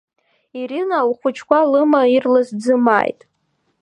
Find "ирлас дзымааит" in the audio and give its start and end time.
2.15-3.19